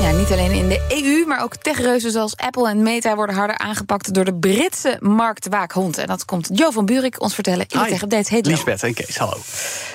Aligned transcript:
Ja, 0.00 0.10
niet 0.10 0.30
alleen 0.30 0.50
in 0.52 0.68
de 0.68 0.80
EU, 0.88 1.26
maar 1.26 1.42
ook 1.42 1.56
techreuzen 1.56 2.10
zoals 2.10 2.36
Apple 2.36 2.68
en 2.68 2.82
Meta 2.82 3.14
worden 3.14 3.34
harder 3.34 3.58
aangepakt 3.58 4.14
door 4.14 4.24
de 4.24 4.34
Britse 4.34 4.96
marktwaakhond. 5.00 5.98
En 5.98 6.06
dat 6.06 6.24
komt 6.24 6.50
Jo 6.52 6.70
van 6.70 6.86
Buurik 6.86 7.20
ons 7.22 7.34
vertellen 7.34 7.66
in 7.68 7.78
de 7.78 7.84
Tech 7.88 8.02
Update. 8.02 8.28
Hey, 8.30 8.38
Jo. 8.42 8.50
Lisbeth 8.50 8.82
en 8.82 8.94
Kees, 8.94 9.16
hallo. 9.18 9.36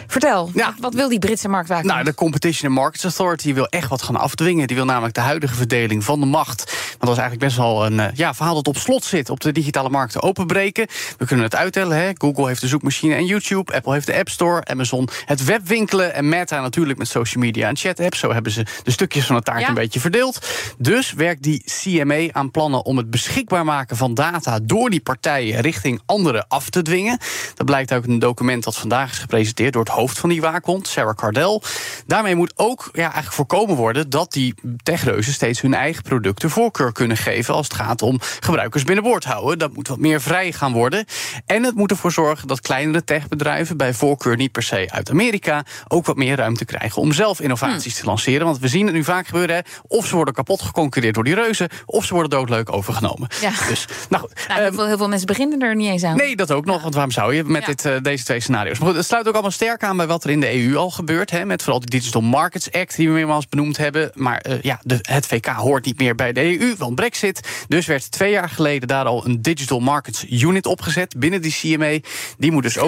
Vertel, 0.08 0.52
wat, 0.54 0.74
wat 0.80 0.94
wil 0.94 1.10
die 1.10 1.20
Britse 1.20 1.48
marktwaakhond? 1.48 1.92
Nou, 1.92 2.04
de 2.04 2.14
Competition 2.14 2.70
and 2.70 2.80
Markets 2.80 3.04
Authority 3.04 3.54
wil 3.54 3.66
echt 3.68 3.90
wat 3.90 4.02
gaan 4.02 4.16
afdwingen. 4.16 4.68
Die 4.68 4.76
wil 4.76 4.86
namelijk 4.86 5.14
de 5.14 5.22
huidige 5.22 5.56
verdeling 5.56 6.04
van 6.04 6.20
de 6.20 6.26
macht. 6.26 6.64
Want 6.66 7.00
dat 7.00 7.10
is 7.10 7.18
eigenlijk 7.18 7.40
best 7.40 7.58
wel 7.58 7.86
een 7.86 8.00
eh, 8.00 8.08
ja, 8.14 8.34
verhaal 8.34 8.56
dat 8.56 8.68
op 8.68 8.78
slot 8.78 9.04
zit. 9.04 9.30
Op 9.30 9.40
de 9.40 9.52
digitale 9.52 9.90
markten 9.90 10.24
openbreken. 10.24 10.88
We 11.18 11.26
kunnen 11.26 11.46
het 11.46 11.56
uittellen. 11.56 11.98
Hè? 11.98 12.12
Google 12.18 12.48
heeft 12.48 12.62
de 12.62 12.68
zoekmachine 12.68 13.16
en 13.16 13.26
YouTube. 13.26 13.74
Apple 13.74 13.94
heeft 13.94 14.06
de 14.06 14.16
App 14.18 14.30
Store. 14.30 14.66
Amazon 14.66 15.10
het 15.26 15.44
webwinkelen. 15.44 16.14
En 16.14 16.30
Meta 16.30 16.62
natuurlijk 16.62 16.98
met 16.98 17.08
social 17.08 17.44
media 17.44 17.68
en 17.68 17.78
chat 17.78 18.00
apps. 18.00 18.20
Zo 18.20 18.34
hebben 18.34 18.52
ze 18.52 18.66
de 18.84 18.92
stukjes 18.92 19.26
van 19.26 19.36
de 19.36 19.42
taart 19.42 19.62
Ja. 19.62 19.68
een 19.68 19.74
beetje 19.74 19.95
verdeeld. 20.00 20.48
Dus 20.78 21.14
werkt 21.14 21.44
die 21.44 21.64
CMA 21.66 22.32
aan 22.32 22.52
plannen 22.52 22.86
om 22.86 22.98
het 22.98 23.10
beschikbaar 23.10 23.66
maken 23.66 23.98
van 23.98 24.14
data 24.14 24.60
door 24.64 24.90
die 24.90 25.02
partijen 25.02 25.62
richting 25.62 26.02
anderen 26.06 26.48
af 26.48 26.70
te 26.70 26.82
dwingen. 26.82 27.20
Dat 27.56 27.66
blijkt 27.66 27.92
uit 27.92 28.08
een 28.08 28.20
document 28.20 28.64
dat 28.64 28.78
vandaag 28.78 29.12
is 29.12 29.20
gepresenteerd 29.20 29.74
door 29.74 29.84
het 29.84 29.94
hoofd 29.94 30.20
van 30.20 30.30
die 30.30 30.42
waakhond, 30.42 30.88
Sarah 30.88 31.16
Cardell. 31.16 31.62
Daarmee 32.08 32.36
moet 32.36 32.54
ook 32.56 32.90
ja, 32.94 33.02
eigenlijk 33.02 33.34
voorkomen 33.34 33.76
worden 33.76 34.10
dat 34.10 34.32
die 34.32 34.56
techreuzen 34.84 35.34
steeds 35.34 35.62
hun 35.62 35.74
eigen 35.74 36.04
producten 36.04 36.50
voorkeur 36.50 36.92
kunnen 36.92 37.18
geven 37.18 37.54
als 37.54 37.68
het 37.68 37.76
gaat 37.76 38.02
om 38.02 38.20
gebruikers 38.40 38.84
binnenboord 38.84 39.24
houden. 39.24 39.60
Dat 39.60 39.74
moet 39.74 39.88
wat 39.88 40.00
meer 40.00 40.22
vrij 40.22 40.52
gaan 40.52 40.74
worden. 40.74 41.06
En 41.46 41.64
het 41.64 41.76
moet 41.76 41.92
ervoor 41.92 42.12
zorgen 42.12 42.48
dat 42.48 42.62
kleinere 42.62 43.04
techbedrijven, 43.04 43.78
bij 43.78 43.94
voorkeur 43.94 44.36
niet 44.36 44.52
per 44.52 44.64
se 44.64 44.88
uit 44.92 45.10
Amerika, 45.10 45.66
ook 45.88 46.06
wat 46.06 46.16
meer 46.16 46.36
ruimte 46.36 46.66
krijgen 46.66 47.02
om 47.02 47.12
zelf 47.12 47.40
innovaties 47.40 47.96
te 47.96 48.06
lanceren. 48.06 48.46
Want 48.46 48.60
we 48.60 48.68
zien 48.68 48.86
het 48.86 48.96
nu 48.96 49.04
vaak 49.04 49.28
gebeuren. 49.28 49.56
Hè, 49.56 49.62
of 49.88 50.08
ze 50.08 50.16
worden 50.16 50.34
kapot 50.34 50.62
geconcureerd 50.62 51.14
door 51.14 51.24
die 51.24 51.36
reuzen, 51.36 51.70
of 51.86 52.06
ze 52.06 52.14
worden 52.14 52.30
doodleuk 52.32 52.72
overgenomen. 52.72 53.28
Ja. 53.42 53.52
Dus, 53.70 53.86
nou 54.10 54.24
goed. 54.28 54.48
Nou, 54.48 54.62
heel, 54.62 54.74
veel, 54.74 54.86
heel 54.88 54.98
veel 54.98 55.08
mensen 55.08 55.28
beginnen 55.28 55.62
er 55.62 55.76
niet 55.76 55.90
eens 55.90 56.04
aan. 56.04 56.18
Nee, 56.18 56.36
dat 56.36 56.52
ook 56.52 56.66
nog. 56.66 56.82
Want 56.82 56.94
waarom 56.94 57.12
zou 57.12 57.36
je 57.36 57.44
met 57.44 57.62
Ja. 57.62 57.68
dit, 57.68 57.86
eh, 57.86 57.94
deze 58.02 58.24
twee 58.24 58.40
scenario's? 58.40 58.80
Maar 58.80 58.88
goed, 58.88 58.98
het 58.98 59.06
sluit 59.06 59.28
ook 59.28 59.34
allemaal 59.34 59.52
sterk 59.52 59.84
aan 59.84 59.98
bij 59.98 60.08
wat 60.08 60.24
er 60.24 60.30
in 60.30 60.40
de 60.40 60.54
EU 60.54 60.76
al 60.76 60.90
gebeurt. 60.92 61.32
Hè, 61.32 61.46
met 61.46 61.62
vooral 61.62 61.80
de 61.80 61.90
Digital 61.90 62.22
Markets 62.22 62.72
Act, 62.72 62.96
die 62.96 63.08
we 63.08 63.14
meermaals 63.14 63.48
benoemd 63.48 63.78
hebben. 63.78 64.12
Maar 64.14 64.38
eh, 64.38 64.62
ja, 64.62 64.80
de, 64.84 65.00
het 65.02 65.26
VK 65.26 65.46
hoort 65.46 65.86
niet 65.86 66.00
meer 66.00 66.16
bij 66.16 66.34
de 66.34 66.60
EU, 66.60 66.76
want 66.78 66.96
Brexit. 66.96 67.48
Dus 67.68 67.86
werd 67.86 68.12
twee 68.12 68.32
jaar 68.32 68.50
geleden 68.50 68.88
daar 68.88 69.06
al 69.06 69.26
een 69.26 69.42
Digital 69.42 69.80
Markets 69.80 70.26
Unit 70.30 70.66
opgezet 70.66 71.16
binnen 71.18 71.42
die 71.42 71.52
CMA. 71.52 71.98
Die 72.38 72.52
moet 72.52 72.64
dus 72.64 72.78
ook. 72.78 72.88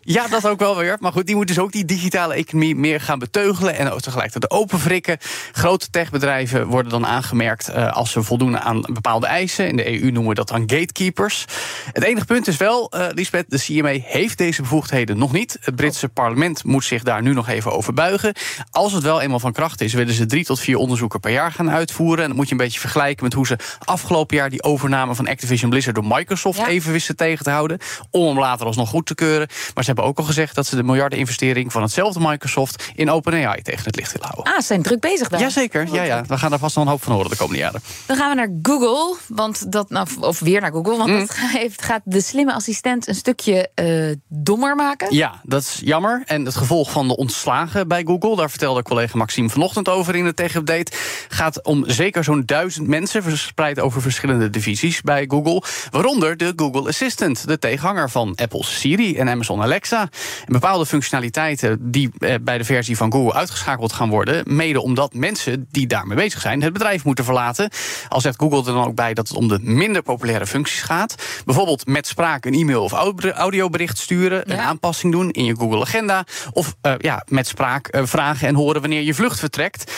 Ja, 0.00 0.28
dat 0.28 0.46
ook 0.46 0.58
wel 0.58 0.76
weer. 0.76 0.96
Maar 1.00 1.12
goed, 1.12 1.26
die 1.26 1.34
moet 1.36 1.48
dus 1.48 1.58
ook 1.58 1.72
die 1.72 1.84
digitale 1.84 2.34
economie 2.34 2.74
meer 2.76 3.00
gaan 3.00 3.18
beteugelen. 3.18 3.76
En 3.76 3.90
ook 3.90 4.00
tegelijkertijd 4.00 4.50
openwrikken. 4.52 5.18
Grote 5.52 5.90
techbedrijven 5.90 6.27
worden 6.66 6.90
dan 6.92 7.06
aangemerkt 7.06 7.68
eh, 7.68 7.92
als 7.92 8.10
ze 8.10 8.22
voldoen 8.22 8.58
aan 8.58 8.80
bepaalde 8.92 9.26
eisen. 9.26 9.68
In 9.68 9.76
de 9.76 10.00
EU 10.00 10.10
noemen 10.10 10.28
we 10.28 10.34
dat 10.34 10.48
dan 10.48 10.60
gatekeepers. 10.60 11.44
Het 11.92 12.02
enige 12.04 12.24
punt 12.26 12.46
is 12.46 12.56
wel, 12.56 12.90
eh 12.90 13.06
Lisbeth, 13.14 13.50
de 13.50 13.58
CMA 13.58 13.88
heeft 14.02 14.38
deze 14.38 14.62
bevoegdheden 14.62 15.18
nog 15.18 15.32
niet. 15.32 15.56
Het 15.60 15.76
Britse 15.76 16.08
parlement 16.08 16.64
moet 16.64 16.84
zich 16.84 17.02
daar 17.02 17.22
nu 17.22 17.32
nog 17.32 17.48
even 17.48 17.72
over 17.72 17.94
buigen. 17.94 18.34
Als 18.70 18.92
het 18.92 19.02
wel 19.02 19.20
eenmaal 19.20 19.40
van 19.40 19.52
kracht 19.52 19.80
is, 19.80 19.92
willen 19.92 20.14
ze 20.14 20.26
drie 20.26 20.44
tot 20.44 20.60
vier 20.60 20.76
onderzoeken 20.76 21.20
per 21.20 21.32
jaar 21.32 21.52
gaan 21.52 21.70
uitvoeren. 21.70 22.22
En 22.22 22.28
dat 22.28 22.36
moet 22.36 22.46
je 22.46 22.52
een 22.52 22.58
beetje 22.58 22.80
vergelijken 22.80 23.24
met 23.24 23.32
hoe 23.32 23.46
ze 23.46 23.56
afgelopen 23.84 24.36
jaar 24.36 24.50
die 24.50 24.62
overname 24.62 25.14
van 25.14 25.28
Activision 25.28 25.70
Blizzard 25.70 25.94
door 25.94 26.06
Microsoft 26.06 26.58
Ja. 26.58 26.66
even 26.68 26.92
wisten 26.92 27.16
tegen 27.16 27.44
te 27.44 27.50
houden. 27.50 27.78
Om 28.10 28.26
hem 28.26 28.38
later 28.38 28.66
alsnog 28.66 28.88
goed 28.88 29.06
te 29.06 29.14
keuren. 29.14 29.48
Maar 29.74 29.84
ze 29.84 29.90
hebben 29.90 30.04
ook 30.04 30.18
al 30.18 30.24
gezegd 30.24 30.54
dat 30.54 30.66
ze 30.66 30.76
de 30.76 30.82
miljardeninvestering 30.82 31.72
van 31.72 31.82
hetzelfde 31.82 32.20
Microsoft 32.20 32.84
in 32.94 33.10
OpenAI 33.10 33.62
tegen 33.62 33.84
het 33.84 33.96
licht 33.96 34.12
willen 34.12 34.28
houden. 34.28 34.52
Ah, 34.52 34.60
ze 34.60 34.66
zijn 34.66 34.82
druk 34.82 35.00
bezig 35.00 35.28
daar. 35.28 35.40
Jazeker, 35.40 35.86
ja, 35.92 36.02
ja. 36.02 36.17
We 36.26 36.38
gaan 36.38 36.50
daar 36.50 36.58
vast 36.58 36.76
nog 36.76 36.84
een 36.84 36.90
hoop 36.90 37.02
van 37.02 37.12
horen 37.12 37.30
de 37.30 37.36
komende 37.36 37.60
jaren. 37.60 37.82
Dan 38.06 38.16
gaan 38.16 38.28
we 38.28 38.34
naar 38.34 38.50
Google, 38.62 39.16
want 39.28 39.72
dat, 39.72 39.90
nou, 39.90 40.06
of 40.20 40.40
weer 40.40 40.60
naar 40.60 40.72
Google, 40.72 40.96
want 40.96 41.10
Mm. 41.10 41.18
dat 41.18 41.36
heeft, 41.60 41.82
gaat 41.82 42.00
de 42.04 42.20
slimme 42.20 42.52
assistent 42.54 43.08
een 43.08 43.14
stukje 43.14 43.68
eh, 43.74 44.16
dommer 44.28 44.76
maken. 44.76 45.14
Ja, 45.14 45.40
dat 45.42 45.62
is 45.62 45.80
jammer. 45.84 46.22
En 46.26 46.44
het 46.44 46.56
gevolg 46.56 46.90
van 46.90 47.08
de 47.08 47.16
ontslagen 47.16 47.88
bij 47.88 48.02
Google, 48.04 48.36
daar 48.36 48.50
vertelde 48.50 48.82
collega 48.82 49.16
Maxime 49.18 49.48
vanochtend 49.48 49.88
over 49.88 50.14
in 50.16 50.24
de 50.24 50.34
Tech 50.34 50.54
Update, 50.54 50.92
gaat 51.28 51.64
om 51.64 51.84
zeker 51.86 52.24
zo'n 52.24 52.42
duizend 52.46 52.86
mensen 52.88 53.22
verspreid 53.22 53.80
over 53.80 54.02
verschillende 54.02 54.50
divisies 54.50 55.00
bij 55.02 55.24
Google. 55.28 55.62
Waaronder 55.90 56.36
de 56.36 56.52
Google 56.56 56.88
Assistant, 56.88 57.46
de 57.48 57.58
tegenhanger 57.58 58.10
van 58.10 58.34
Apple's 58.34 58.78
Siri 58.80 59.16
en 59.16 59.28
Amazon 59.28 59.62
Alexa. 59.62 60.00
En 60.46 60.52
bepaalde 60.52 60.86
functionaliteiten 60.86 61.90
die 61.90 62.10
eh, 62.18 62.34
bij 62.42 62.58
de 62.58 62.64
versie 62.64 62.96
van 62.96 63.12
Google 63.12 63.34
uitgeschakeld 63.34 63.92
gaan 63.92 64.08
worden, 64.08 64.42
mede 64.56 64.80
omdat 64.80 65.14
mensen 65.14 65.66
die 65.70 65.86
daarmee 65.98 66.24
bezig 66.24 66.40
zijn 66.40 66.62
het 66.62 66.72
bedrijf 66.72 67.04
moeten 67.04 67.24
verlaten. 67.24 67.70
Al 68.08 68.20
zegt 68.20 68.38
Google 68.40 68.58
er 68.58 68.64
dan 68.64 68.84
ook 68.86 68.94
bij 68.94 69.14
dat 69.14 69.28
het 69.28 69.36
om 69.36 69.48
de 69.48 69.58
minder 69.62 70.02
populaire 70.02 70.46
functies 70.46 70.82
gaat. 70.82 71.14
Bijvoorbeeld 71.44 71.86
met 71.86 72.06
spraak 72.06 72.44
een 72.44 72.54
e-mail 72.54 72.82
of 72.82 72.92
audio- 72.92 73.30
audiobericht 73.30 73.98
sturen, 73.98 74.52
een 74.52 74.58
aanpassing 74.58 75.12
doen 75.12 75.30
in 75.30 75.44
je 75.44 75.56
Google 75.56 75.80
Agenda. 75.80 76.24
Of 76.52 76.74
eh, 76.80 76.94
ja, 76.98 77.24
met 77.28 77.46
spraak 77.46 77.86
eh, 77.86 78.02
vragen 78.04 78.48
en 78.48 78.54
horen 78.54 78.80
wanneer 78.80 79.02
je 79.02 79.14
vlucht 79.14 79.38
vertrekt. 79.38 79.92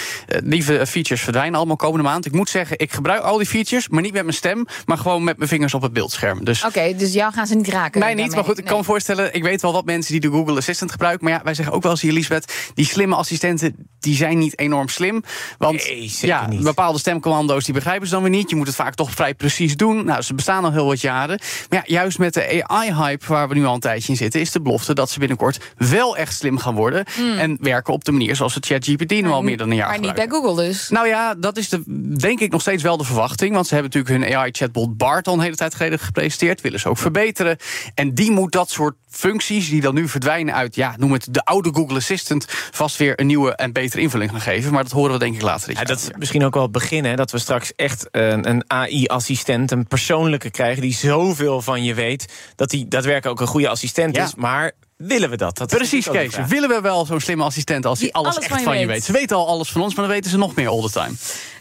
Die 0.45 0.63
fe- 0.63 0.87
features 0.87 1.23
verdwijnen 1.23 1.55
allemaal 1.57 1.77
komende 1.77 2.05
maand. 2.05 2.27
Ik 2.27 2.33
moet 2.33 2.49
zeggen, 2.49 2.79
ik 2.79 2.93
gebruik 2.93 3.23
al 3.23 3.37
die 3.37 3.47
features, 3.47 3.89
maar 3.89 4.03
niet 4.03 4.13
met 4.13 4.23
mijn 4.23 4.35
stem, 4.35 4.67
maar 4.85 4.99
gewoon 4.99 5.25
met 5.25 5.37
mijn 5.37 5.49
vingers 5.49 5.75
op 5.75 5.83
het 5.83 5.93
beeldscherm. 5.93 6.45
Dus 6.45 6.65
Oké, 6.65 6.95
dus 6.97 7.13
jou 7.13 7.33
gaan 7.33 7.47
ze 7.47 7.55
niet 7.55 7.69
raken. 7.69 8.01
Mij 8.01 8.15
niet, 8.15 8.35
maar 8.35 8.45
goed, 8.45 8.59
ik 8.59 8.65
kan 8.65 8.79
me 8.79 8.85
voorstellen... 8.85 9.35
ik 9.35 9.43
weet 9.43 9.63
wel 9.63 9.73
wat 9.73 9.85
mensen 9.85 10.13
die 10.13 10.21
de 10.31 10.37
Google 10.37 10.57
Assistant 10.57 10.91
gebruiken... 10.91 11.25
maar 11.25 11.33
ja, 11.33 11.41
wij 11.45 11.55
zeggen 11.55 11.75
ook 11.75 11.83
wel 11.83 11.91
eens 11.93 12.01
hier, 12.01 12.13
Lisbeth... 12.13 12.55
die 12.75 12.87
slimme 12.87 13.15
assistenten, 13.15 13.89
die 14.01 14.15
zijn 14.17 14.39
niet 14.39 14.59
enorm 14.59 14.89
slim. 14.89 15.23
Want 15.59 15.89
Nee, 15.89 16.09
zeker 16.09 16.29
ja, 16.29 16.47
niet. 16.47 16.63
bepaalde 16.63 16.99
stemcommando's, 16.99 17.65
die 17.65 17.75
begrijpen 17.75 18.07
ze 18.07 18.13
dan 18.13 18.23
weer 18.23 18.31
niet. 18.31 18.51
Je 18.51 18.57
moet 18.57 18.67
het 18.67 18.77
vaak 18.77 18.95
toch 18.95 19.11
vrij 19.11 19.35
precies 19.35 19.77
doen. 19.77 20.05
Nou, 20.05 20.23
ze 20.23 20.35
bestaan 20.35 20.65
al 20.65 20.73
heel 20.73 20.87
wat 20.87 21.01
jaren. 21.01 21.41
Maar 21.69 21.79
ja, 21.79 21.95
juist 21.95 22.19
met 22.19 22.35
de 22.35 22.65
AI-hype 22.67 23.27
waar 23.27 23.49
we 23.49 23.55
nu 23.55 23.65
al 23.65 23.75
een 23.75 23.81
tijdje 23.81 24.09
in 24.13 24.17
zitten... 24.17 24.41
is 24.41 24.53
de 24.53 24.61
belofte 24.61 24.95
dat 24.95 25.11
ze 25.11 25.19
binnenkort 25.19 25.61
wel 25.77 26.17
echt 26.17 26.35
slim 26.35 26.59
gaan 26.59 26.75
worden... 26.75 27.05
en 27.39 27.59
werken 27.61 27.93
op 27.93 28.05
de 28.05 28.13
manier 28.13 28.37
zoals 28.37 28.55
het 28.55 28.67
ChatGPT 28.67 29.11
nu 29.11 29.29
al 29.29 29.43
meer 29.43 29.57
dan 29.57 29.71
een 29.71 29.77
jaar 29.77 29.89
Hmm. 29.91 30.01
Maar 30.01 30.07
niet 30.07 30.29
bij. 30.29 30.39
Google 30.41 30.65
dus. 30.65 30.89
Nou 30.89 31.07
ja, 31.07 31.35
dat 31.35 31.57
is 31.57 31.69
de, 31.69 31.83
denk 32.17 32.41
ik 32.41 32.51
nog 32.51 32.61
steeds 32.61 32.83
wel 32.83 32.97
de 32.97 33.05
verwachting. 33.05 33.55
Want 33.55 33.67
ze 33.67 33.75
hebben 33.75 33.93
natuurlijk 33.93 34.25
hun 34.25 34.37
AI-chatbot 34.39 34.97
Bart 34.97 35.27
al 35.27 35.35
een 35.35 35.41
hele 35.41 35.57
tijd 35.57 35.75
geleden 35.75 35.99
gepresenteerd. 35.99 36.61
Willen 36.61 36.81
ze 36.81 36.89
ook 36.89 36.99
verbeteren. 36.99 37.57
En 37.95 38.15
die 38.15 38.31
moet 38.31 38.53
dat 38.53 38.71
soort 38.71 38.95
functies 39.11 39.69
die 39.69 39.81
dan 39.81 39.95
nu 39.95 40.09
verdwijnen 40.09 40.55
uit, 40.55 40.75
ja, 40.75 40.95
noem 40.99 41.13
het 41.13 41.27
de 41.31 41.45
oude 41.45 41.71
Google 41.75 41.97
Assistant, 41.97 42.45
vast 42.71 42.97
weer 42.97 43.21
een 43.21 43.27
nieuwe 43.27 43.55
en 43.55 43.73
betere 43.73 44.03
invulling 44.03 44.31
gaan 44.31 44.41
geven. 44.41 44.73
Maar 44.73 44.83
dat 44.83 44.93
horen 44.93 45.13
we 45.13 45.19
denk 45.19 45.35
ik 45.35 45.43
later 45.43 45.69
dit 45.69 45.79
Ja, 45.79 45.85
dat 45.85 45.99
is 45.99 46.09
misschien 46.19 46.45
ook 46.45 46.55
wel 46.55 46.63
het 46.63 46.73
begin, 46.73 47.05
hè, 47.05 47.15
dat 47.15 47.31
we 47.31 47.39
straks 47.39 47.73
echt 47.77 48.07
een, 48.11 48.49
een 48.49 48.65
AI-assistent, 48.67 49.71
een 49.71 49.87
persoonlijke 49.87 50.51
krijgen 50.51 50.83
die 50.83 50.95
zoveel 50.95 51.63
van 51.63 51.85
je 51.85 51.95
weet, 51.95 52.33
dat 52.57 52.71
hij 52.71 52.85
daadwerkelijk 52.89 53.41
ook 53.41 53.47
een 53.47 53.53
goede 53.53 53.69
assistent 53.69 54.17
Ja. 54.17 54.25
is. 54.25 54.35
Maar 54.35 54.73
willen 54.97 55.31
we 55.31 55.37
dat? 55.37 55.57
dat 55.59 55.69
Precies, 55.69 56.09
Kees. 56.11 56.37
Willen 56.49 56.69
we 56.69 56.81
wel 56.81 57.07
zo'n 57.07 57.21
slimme 57.21 57.45
assistent 57.45 57.87
als 57.87 57.99
die, 57.99 58.07
Die 58.07 58.17
alles, 58.17 58.31
alles 58.37 58.45
echt 58.45 58.53
van 58.53 58.59
je 58.63 58.65
van 58.69 58.79
je 58.79 58.87
weet. 58.87 58.95
weet? 58.95 59.05
Ze 59.05 59.13
weten 59.13 59.37
al 59.37 59.47
alles 59.49 59.71
van 59.71 59.81
ons, 59.83 59.95
maar 59.95 60.05
dan 60.05 60.15
weten 60.15 60.31
ze 60.31 60.37
nog 60.39 60.55
meer 60.55 60.69
all 60.69 60.81
the 60.81 60.91
time. 60.91 61.13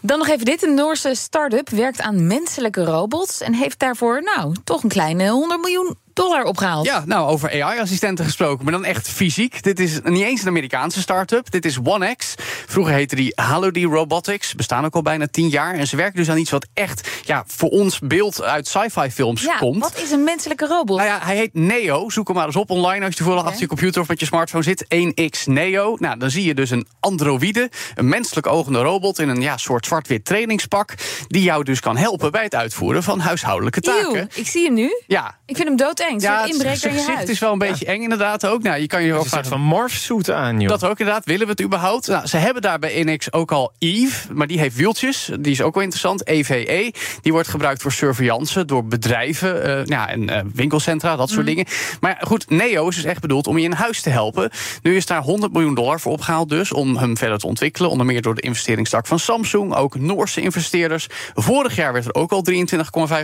Dan 0.02 0.18
nog 0.18 0.28
even 0.28 0.46
dit. 0.46 0.64
Een 0.64 0.74
Noorse 0.74 1.16
start-up 1.16 1.70
werkt 1.70 2.02
aan 2.02 2.28
menselijke 2.28 2.84
robots... 2.84 3.42
en 3.42 3.54
heeft 3.54 3.80
daarvoor, 3.80 4.22
nou, 4.36 4.56
toch 4.64 4.84
een 4.84 4.90
kleine 4.90 5.30
100 5.30 5.62
miljoen 5.62 5.96
dollar 6.20 6.44
opgehaald. 6.44 6.86
Ja, 6.86 7.04
nou, 7.06 7.28
over 7.30 7.64
AI-assistenten 7.64 8.26
gesproken, 8.26 8.64
maar 8.64 8.74
dan 8.74 8.86
echt 8.86 9.10
fysiek. 9.10 9.64
Dit 9.64 9.80
is 9.80 10.00
niet 10.04 10.24
eens 10.24 10.42
een 10.42 10.48
Amerikaanse 10.48 11.02
start-up. 11.02 11.52
Dit 11.52 11.66
is 11.66 11.78
OneX. 11.84 12.36
Vroeger 12.68 12.94
heette 12.94 13.16
die 13.16 13.32
Halody 13.36 13.86
Robotics. 13.86 14.56
Bestaan 14.56 14.86
ook 14.86 14.96
al 14.96 15.02
bijna 15.02 15.28
tien 15.28 15.48
jaar. 15.50 15.74
En 15.74 15.88
ze 15.88 15.96
werken 15.96 16.16
dus 16.16 16.30
aan 16.30 16.38
iets 16.38 16.52
wat 16.52 16.68
echt 16.74 17.10
ja, 17.26 17.44
voor 17.48 17.70
ons 17.70 18.00
beeld 18.00 18.42
uit 18.44 18.68
sci-fi 18.68 19.12
films 19.12 19.42
Ja, 19.42 19.58
komt. 19.58 19.82
wat 19.82 19.98
is 20.02 20.12
een 20.12 20.24
menselijke 20.24 20.68
robot? 20.68 20.98
Nou 20.98 21.10
ja, 21.10 21.20
hij 21.22 21.36
heet 21.36 21.54
Neo. 21.54 22.10
Zoek 22.10 22.28
hem 22.28 22.36
maar 22.36 22.46
eens 22.46 22.56
op 22.56 22.70
online 22.70 23.00
als 23.06 23.10
je 23.10 23.16
toevallig 23.18 23.40
Oké. 23.42 23.50
achter 23.50 23.62
je 23.64 23.68
computer 23.70 24.02
of 24.02 24.08
met 24.08 24.20
je 24.20 24.26
smartphone 24.26 24.64
zit. 24.64 24.86
1X 24.96 25.44
Neo. 25.46 25.96
Nou, 26.00 26.18
dan 26.18 26.30
zie 26.30 26.44
je 26.46 26.54
dus 26.54 26.70
een 26.70 26.88
androïde, 27.00 27.70
een 27.96 28.10
menselijk 28.10 28.48
ogende 28.48 28.80
robot 28.82 29.20
in 29.20 29.30
een 29.30 29.42
ja, 29.42 29.58
soort 29.58 29.86
zwart-wit 29.86 30.26
trainingspak. 30.26 30.94
Die 31.28 31.44
jou 31.44 31.64
dus 31.64 31.80
kan 31.80 31.98
helpen 31.98 32.32
bij 32.32 32.44
het 32.44 32.56
uitvoeren 32.56 33.04
van 33.04 33.20
huishoudelijke 33.20 33.82
taken. 33.82 34.20
Eeuw, 34.20 34.28
ik 34.34 34.48
zie 34.48 34.66
hem 34.66 34.74
nu. 34.74 35.02
Ja, 35.08 35.38
Ik 35.46 35.56
vind 35.56 35.68
hem 35.68 35.78
doodeng. 35.78 36.09
Een 36.10 36.20
Ja, 36.20 36.46
inbreker 36.46 36.84
in 36.90 36.94
je 36.94 37.00
gezicht 37.00 37.18
huis. 37.18 37.30
is 37.30 37.40
wel 37.40 37.52
een 37.52 37.58
beetje 37.58 37.86
eng 37.86 38.02
inderdaad 38.02 38.46
ook. 38.46 38.64
Nou, 38.64 38.80
je 38.82 38.88
kan 38.88 39.02
je 39.04 39.10
Er 39.10 39.14
ook 39.18 39.26
is 39.26 39.32
een 39.32 39.38
soort 39.38 39.48
vragen, 39.48 39.66
van 39.68 39.76
morphsuit 39.78 40.32
aan, 40.32 40.60
joh. 40.60 40.70
Dat 40.70 40.84
ook 40.84 41.00
inderdaad. 41.00 41.26
Willen 41.26 41.46
we 41.46 41.52
het 41.52 41.62
überhaupt? 41.62 42.08
Nou, 42.08 42.28
ze 42.28 42.38
hebben 42.38 42.62
daar 42.62 42.80
bij 42.80 43.04
NX 43.04 43.34
ook 43.34 43.52
al 43.52 43.72
Eve, 43.78 44.34
maar 44.34 44.48
die 44.48 44.60
heeft 44.60 44.76
wieltjes. 44.76 45.30
Die 45.40 45.52
is 45.52 45.62
ook 45.62 45.74
wel 45.74 45.84
interessant. 45.84 46.28
EVE. 46.28 46.94
Die 47.22 47.32
wordt 47.32 47.48
gebruikt 47.48 47.82
voor 47.82 47.92
surveillance 47.92 48.66
door 48.66 48.86
bedrijven 48.86 49.64
eh, 49.64 49.86
ja, 49.86 50.08
en 50.10 50.30
eh, 50.30 50.42
winkelcentra, 50.54 51.16
dat 51.16 51.30
soort 51.30 51.46
dingen. 51.46 51.66
Maar 52.00 52.18
goed, 52.22 52.50
Neo 52.50 52.88
is 52.88 52.96
dus 52.96 53.04
echt 53.04 53.22
bedoeld 53.22 53.48
om 53.48 53.58
je 53.58 53.64
in 53.64 53.72
huis 53.72 54.02
te 54.02 54.10
helpen. 54.10 54.50
Nu 54.82 54.96
is 54.96 55.06
daar 55.06 55.22
100 55.22 55.54
miljoen 55.54 55.76
dollar 55.76 56.00
voor 56.00 56.12
opgehaald 56.12 56.50
dus 56.50 56.72
om 56.74 56.98
hem 56.98 57.18
verder 57.18 57.38
te 57.38 57.48
ontwikkelen. 57.48 57.90
Onder 57.90 58.06
meer 58.06 58.22
door 58.22 58.36
de 58.36 58.42
investeringstak 58.42 59.08
van 59.08 59.20
Samsung, 59.20 59.76
ook 59.76 59.96
Noorse 60.00 60.42
investeerders. 60.42 61.08
Vorig 61.34 61.76
jaar 61.76 61.94
werd 61.94 62.06
er 62.06 62.14
ook 62.14 62.32
al 62.32 62.44
23,5 62.52 62.56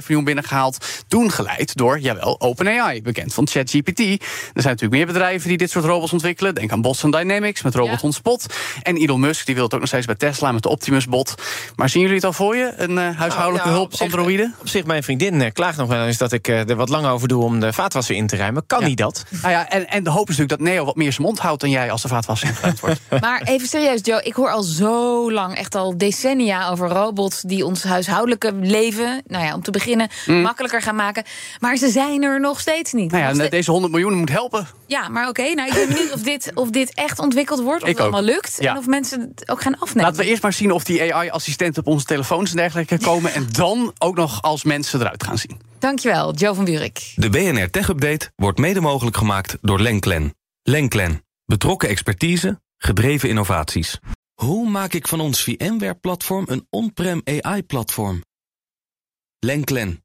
miljoen 0.07 0.23
binnengehaald. 0.23 1.03
Toen 1.07 1.31
geleid 1.31 1.75
door, 1.75 1.99
jawel, 1.99 2.41
OpenAI, 2.41 2.74
bekend 3.03 3.33
van 3.33 3.47
ChatGPT. 3.47 3.99
Er 3.99 4.17
zijn 4.17 4.19
natuurlijk 4.53 4.91
meer 4.91 5.05
bedrijven 5.05 5.49
die 5.49 5.57
dit 5.57 5.69
soort 5.71 5.85
robots 5.85 6.13
ontwikkelen. 6.13 6.55
Denk 6.55 6.71
aan 6.71 6.81
Boston 6.81 7.11
Dynamics 7.11 7.61
met 7.61 7.75
robothond 7.75 8.13
Spot. 8.13 8.45
En 8.81 8.97
Elon 8.97 9.19
Musk, 9.19 9.45
die 9.45 9.55
wil 9.55 9.63
het 9.63 9.73
ook 9.73 9.79
nog 9.79 9.89
steeds 9.89 10.05
bij 10.05 10.15
Tesla 10.15 10.51
met 10.51 10.63
de 10.63 10.69
Optimus 10.69 11.05
bot. 11.07 11.35
Maar 11.75 11.89
zien 11.89 12.01
jullie 12.01 12.15
het 12.15 12.25
al 12.25 12.33
voor 12.33 12.55
je? 12.55 12.73
Een 12.77 12.97
eh, 12.97 13.17
huishoudelijke 13.17 13.67
Nou, 13.67 13.69
ja, 13.69 13.71
hulp 13.71 13.85
op 13.85 13.93
zich, 13.93 14.01
androïde? 14.01 14.53
Op 14.59 14.67
zich, 14.67 14.85
mijn 14.85 15.03
vriendin 15.03 15.41
eh, 15.41 15.51
klaagt 15.51 15.77
nog 15.77 15.87
wel 15.87 16.05
eens 16.05 16.17
dat 16.17 16.31
ik 16.31 16.47
eh, 16.47 16.69
er 16.69 16.75
wat 16.75 16.89
lang 16.89 17.05
over 17.07 17.27
doe 17.27 17.43
om 17.43 17.59
de 17.59 17.73
vaatwasser 17.73 18.15
in 18.15 18.27
te 18.27 18.35
ruimen. 18.35 18.63
Kan 18.67 18.79
Ja. 18.79 18.87
niet 18.87 18.97
dat? 18.97 19.25
Nou 19.41 19.51
ja, 19.53 19.69
en, 19.69 19.89
en 19.89 20.03
de 20.03 20.09
hoop 20.09 20.29
is 20.29 20.37
natuurlijk 20.37 20.59
dat 20.61 20.73
Neo 20.73 20.85
wat 20.85 20.95
meer 20.95 21.11
zijn 21.11 21.25
mond 21.25 21.39
houdt 21.39 21.61
dan 21.61 21.69
jij 21.69 21.91
als 21.91 22.01
de 22.01 22.07
vaatwasser 22.07 22.47
ingepland 22.47 22.79
wordt. 22.79 22.99
Maar 23.21 23.41
even 23.41 23.67
serieus, 23.67 23.99
Joe. 24.03 24.23
Ik 24.23 24.33
hoor 24.33 24.51
al 24.51 24.63
zo 24.63 25.31
lang, 25.31 25.55
echt 25.55 25.75
al 25.75 25.97
decennia, 25.97 26.69
over 26.69 26.89
robots 26.89 27.41
die 27.41 27.65
ons 27.65 27.83
huishoudelijke 27.83 28.53
leven, 28.53 29.23
nou 29.27 29.45
ja, 29.45 29.53
om 29.53 29.61
te 29.61 29.71
beginnen, 29.71 30.09
makkelijker 30.25 30.81
gaan 30.81 30.95
maken. 30.95 31.23
Maar 31.59 31.77
ze 31.77 31.89
zijn 31.89 32.23
er 32.23 32.39
nog 32.39 32.54
steeds 32.59 32.93
niet. 32.93 33.11
Nou 33.11 33.23
ja, 33.23 33.33
Nog 33.33 33.49
deze 33.49 33.71
100 33.71 33.93
miljoen 33.93 34.13
moet 34.13 34.29
helpen. 34.29 34.67
ja 34.85 35.09
maar 35.09 35.27
oké. 35.27 35.53
nou, 35.53 35.67
ik 35.69 35.73
ben 35.73 35.87
benieuwd 35.87 36.13
of 36.13 36.21
dit, 36.21 36.51
of 36.53 36.69
dit 36.69 36.93
echt 36.93 37.19
ontwikkeld 37.19 37.59
wordt, 37.61 37.83
of 37.83 37.89
Ik 37.89 37.97
het 37.97 38.05
ook. 38.05 38.13
allemaal 38.13 38.33
lukt. 38.33 38.55
Ja. 38.59 38.71
En 38.71 38.77
of 38.77 38.85
mensen 38.87 39.19
het 39.35 39.49
ook 39.49 39.61
gaan 39.61 39.79
afnemen. 39.79 40.03
Laten 40.03 40.19
we 40.23 40.29
eerst 40.29 40.41
maar 40.41 40.53
zien 40.53 40.71
of 40.71 40.83
die 40.83 41.13
AI-assistenten 41.13 41.85
op 41.85 41.93
onze 41.93 42.05
telefoons 42.05 42.49
en 42.49 42.55
dergelijke 42.57 42.99
komen. 43.09 43.33
En 43.33 43.47
dan 43.51 43.93
ook 43.97 44.15
nog 44.15 44.41
als 44.41 44.63
mensen 44.63 44.99
eruit 44.99 45.23
gaan 45.23 45.37
zien. 45.37 45.61
Dankjewel, 45.79 46.33
Joe 46.33 46.53
van 46.55 46.65
Buurik. 46.65 47.13
De 47.15 47.29
BNR 47.29 47.69
Tech 47.69 47.89
Update 47.89 48.31
wordt 48.35 48.59
mede 48.59 48.81
mogelijk 48.81 49.17
gemaakt 49.17 49.57
door 49.61 49.79
Lenklen. 49.79 50.33
Lenklen. 50.63 51.23
Betrokken 51.45 51.89
expertise, 51.89 52.61
gedreven 52.77 53.29
innovaties. 53.29 53.99
Hoe 54.33 54.69
maak 54.69 54.93
ik 54.93 55.07
van 55.07 55.19
ons 55.19 55.43
VMware-platform 55.43 56.45
een 56.47 56.67
on-prem 56.69 57.21
AI-platform? 57.23 58.23
Lenklen. 59.39 60.04